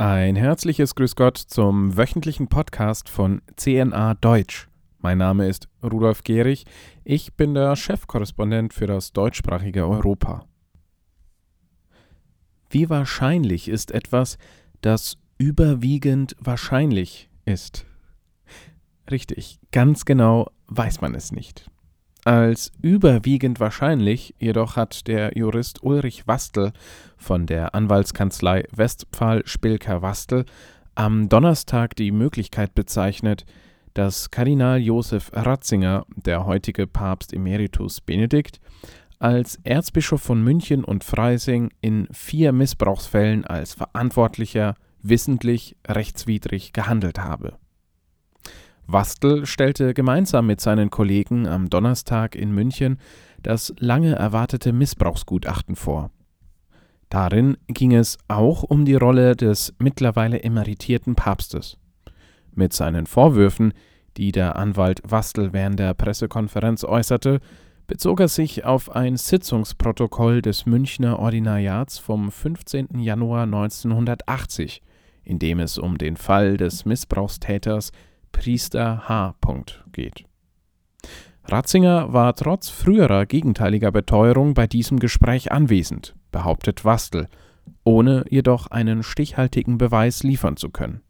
[0.00, 4.70] Ein herzliches Grüß Gott zum wöchentlichen Podcast von CNA Deutsch.
[5.00, 6.64] Mein Name ist Rudolf Gehrig.
[7.04, 10.46] Ich bin der Chefkorrespondent für das deutschsprachige Europa.
[12.70, 14.38] Wie wahrscheinlich ist etwas,
[14.80, 17.84] das überwiegend wahrscheinlich ist?
[19.10, 21.70] Richtig, ganz genau weiß man es nicht.
[22.24, 26.72] Als überwiegend wahrscheinlich jedoch hat der Jurist Ulrich Wastel
[27.16, 30.44] von der Anwaltskanzlei Westphal Spilker Wastel
[30.94, 33.46] am Donnerstag die Möglichkeit bezeichnet,
[33.94, 38.60] dass Kardinal Josef Ratzinger, der heutige Papst Emeritus Benedikt,
[39.18, 47.56] als Erzbischof von München und Freising in vier Missbrauchsfällen als Verantwortlicher wissentlich rechtswidrig gehandelt habe.
[48.92, 52.98] Wastel stellte gemeinsam mit seinen Kollegen am Donnerstag in München
[53.42, 56.10] das lange erwartete Missbrauchsgutachten vor.
[57.08, 61.76] Darin ging es auch um die Rolle des mittlerweile emeritierten Papstes.
[62.52, 63.72] Mit seinen Vorwürfen,
[64.16, 67.40] die der Anwalt Wastel während der Pressekonferenz äußerte,
[67.86, 72.98] bezog er sich auf ein Sitzungsprotokoll des Münchner Ordinariats vom 15.
[72.98, 74.82] Januar 1980,
[75.24, 77.92] in dem es um den Fall des Missbrauchstäters
[78.32, 79.34] Priester H.
[79.92, 80.24] geht.
[81.44, 87.28] Ratzinger war trotz früherer gegenteiliger Beteuerung bei diesem Gespräch anwesend, behauptet Wastel,
[87.84, 91.02] ohne jedoch einen stichhaltigen Beweis liefern zu können.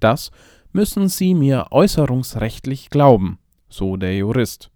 [0.00, 0.30] Das
[0.72, 4.71] müssen Sie mir äußerungsrechtlich glauben, so der Jurist.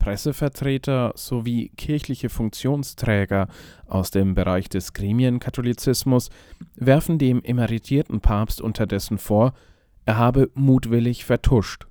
[0.00, 3.46] Pressevertreter sowie kirchliche Funktionsträger
[3.86, 6.30] aus dem Bereich des Gremienkatholizismus
[6.74, 9.52] werfen dem emeritierten Papst unterdessen vor,
[10.06, 11.86] er habe mutwillig vertuscht.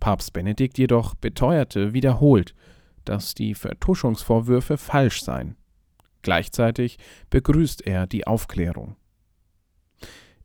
[0.00, 2.54] Papst Benedikt jedoch beteuerte wiederholt,
[3.04, 5.56] dass die Vertuschungsvorwürfe falsch seien.
[6.22, 8.96] Gleichzeitig begrüßt er die Aufklärung.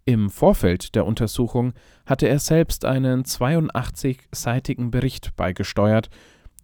[0.06, 1.74] Im Vorfeld der Untersuchung
[2.06, 6.10] hatte er selbst einen 82-seitigen Bericht beigesteuert,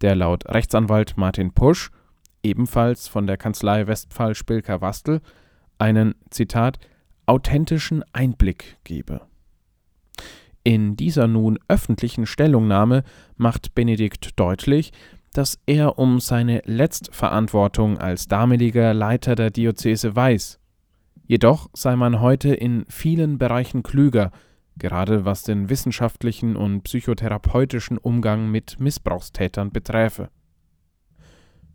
[0.00, 1.90] der laut Rechtsanwalt Martin Pusch,
[2.42, 5.20] ebenfalls von der Kanzlei Westphal Spilker Wastel,
[5.78, 6.78] einen Zitat
[7.26, 9.22] authentischen Einblick gebe.
[10.62, 13.02] In dieser nun öffentlichen Stellungnahme
[13.36, 14.92] macht Benedikt deutlich,
[15.32, 20.58] dass er um seine Letztverantwortung als damaliger Leiter der Diözese weiß.
[21.24, 24.32] Jedoch sei man heute in vielen Bereichen klüger,
[24.76, 30.30] gerade was den wissenschaftlichen und psychotherapeutischen Umgang mit Missbrauchstätern beträfe.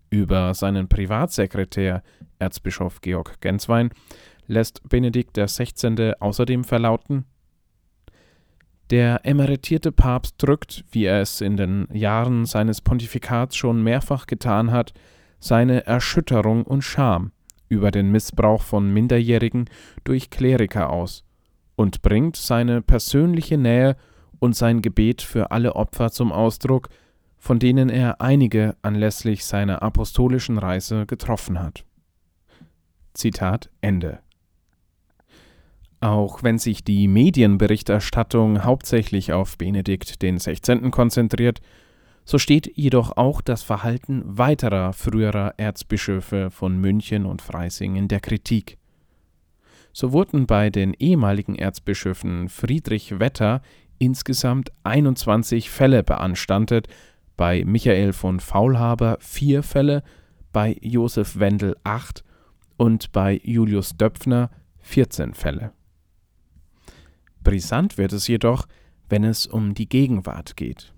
[0.09, 2.03] Über seinen Privatsekretär,
[2.39, 3.89] Erzbischof Georg Genswein,
[4.47, 6.13] lässt Benedikt XVI.
[6.19, 7.25] außerdem verlauten,
[8.91, 14.71] der emeritierte Papst drückt, wie er es in den Jahren seines Pontifikats schon mehrfach getan
[14.71, 14.93] hat,
[15.39, 17.31] seine Erschütterung und Scham
[17.67, 19.69] über den Missbrauch von Minderjährigen
[20.03, 21.24] durch Kleriker aus
[21.75, 23.95] und bringt seine persönliche Nähe
[24.39, 26.89] und sein Gebet für alle Opfer zum Ausdruck,
[27.37, 31.85] von denen er einige anlässlich seiner apostolischen Reise getroffen hat.
[33.13, 34.19] Zitat Ende.
[36.01, 40.91] Auch wenn sich die Medienberichterstattung hauptsächlich auf Benedikt XVI.
[40.91, 41.61] konzentriert,
[42.25, 48.19] so steht jedoch auch das Verhalten weiterer früherer Erzbischöfe von München und Freising in der
[48.19, 48.77] Kritik.
[49.97, 53.61] So wurden bei den ehemaligen Erzbischöfen Friedrich Wetter
[53.97, 56.89] insgesamt 21 Fälle beanstandet,
[57.37, 60.03] bei Michael von Faulhaber vier Fälle,
[60.51, 62.25] bei Josef Wendel acht
[62.75, 65.71] und bei Julius Döpfner 14 Fälle.
[67.41, 68.67] Brisant wird es jedoch,
[69.07, 70.93] wenn es um die Gegenwart geht.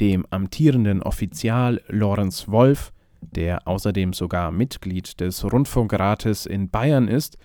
[0.00, 7.38] Dem amtierenden Offizial Lorenz Wolf, der außerdem sogar Mitglied des Rundfunkrates in Bayern ist,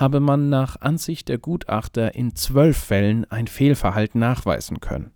[0.00, 5.10] habe man nach Ansicht der Gutachter in zwölf Fällen ein Fehlverhalten nachweisen können.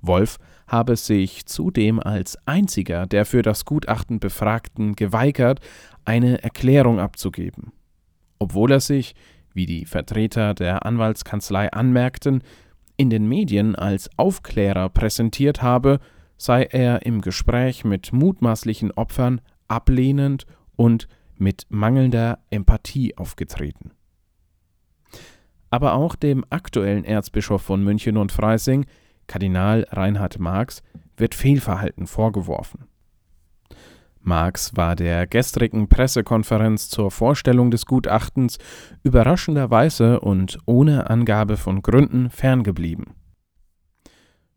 [0.00, 5.60] Wolf habe sich zudem als einziger der für das Gutachten Befragten geweigert,
[6.06, 7.72] eine Erklärung abzugeben,
[8.38, 9.14] obwohl er sich
[9.52, 12.42] wie die Vertreter der Anwaltskanzlei anmerkten,
[12.96, 16.00] in den Medien als Aufklärer präsentiert habe,
[16.38, 20.46] sei er im Gespräch mit mutmaßlichen Opfern ablehnend
[20.76, 21.08] und
[21.38, 23.92] mit mangelnder Empathie aufgetreten.
[25.70, 28.86] Aber auch dem aktuellen Erzbischof von München und Freising,
[29.26, 30.82] Kardinal Reinhard Marx,
[31.16, 32.86] wird Fehlverhalten vorgeworfen.
[34.20, 38.58] Marx war der gestrigen Pressekonferenz zur Vorstellung des Gutachtens
[39.04, 43.14] überraschenderweise und ohne Angabe von Gründen ferngeblieben.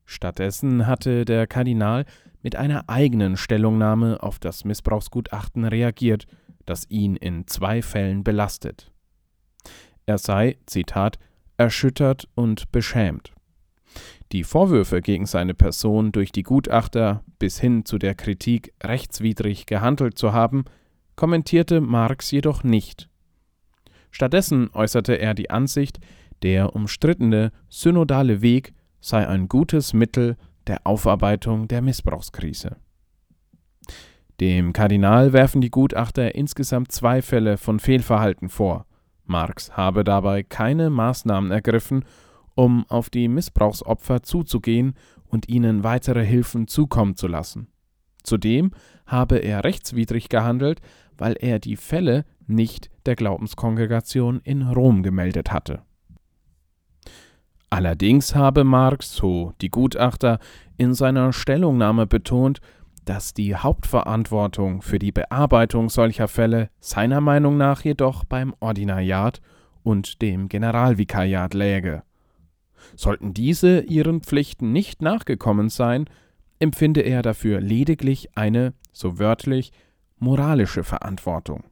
[0.06, 2.06] Stattdessen hatte der Kardinal
[2.42, 6.26] mit einer eigenen Stellungnahme auf das Missbrauchsgutachten reagiert,
[6.70, 8.92] das ihn in zwei Fällen belastet.
[10.06, 11.20] er sei, Zitat,
[11.58, 13.34] erschüttert und beschämt.
[14.32, 20.18] Die Vorwürfe gegen seine Person durch die Gutachter bis hin zu der Kritik, rechtswidrig gehandelt
[20.18, 20.66] zu haben,
[21.16, 23.10] kommentierte Marx jedoch nicht.
[24.12, 26.00] Stattdessen äußerte er die Ansicht,
[26.44, 30.38] der umstrittene synodale Weg sei ein gutes Mittel
[30.68, 32.78] der Aufarbeitung der Missbrauchskrise.
[34.40, 38.86] Dem Kardinal werfen die Gutachter insgesamt zwei Fälle von Fehlverhalten vor.
[39.26, 42.06] Marx habe dabei keine Maßnahmen ergriffen,
[42.56, 44.94] um auf die Missbrauchsopfer zuzugehen
[45.28, 47.68] und ihnen weitere Hilfen zukommen zu lassen.
[48.24, 48.72] Zudem
[49.06, 50.80] habe er rechtswidrig gehandelt,
[51.18, 55.82] weil er die Fälle nicht der Glaubenskongregation in Rom gemeldet hatte.
[57.70, 60.40] Allerdings habe Marx, so die Gutachter,
[60.78, 62.62] in seiner Stellungnahme betont,
[63.10, 69.42] dass die Hauptverantwortung für die Bearbeitung solcher Fälle seiner Meinung nach jedoch beim Ordinariat
[69.82, 72.04] und dem Generalvikariat läge.
[72.96, 76.06] Sollten diese ihren Pflichten nicht nachgekommen sein,
[76.60, 79.72] empfinde er dafür lediglich eine, so wörtlich,
[80.20, 81.64] moralische Verantwortung.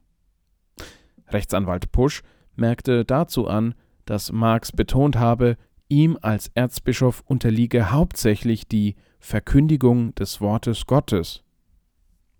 [1.28, 2.22] Rechtsanwalt Pusch
[2.56, 3.76] merkte dazu an,
[4.06, 5.56] dass Marx betont habe,
[5.86, 11.42] ihm als Erzbischof unterliege hauptsächlich die Verkündigung des Wortes Gottes.